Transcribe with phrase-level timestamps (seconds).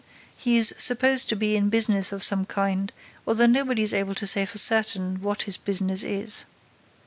[0.35, 2.91] He is supposed to be in business of some kind,
[3.27, 6.45] although nobody is able to say for certain what his business is.